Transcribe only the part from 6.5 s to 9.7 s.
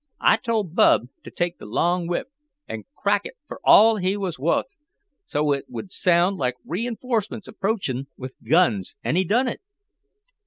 reinforcements approachin' with guns, an' he done it."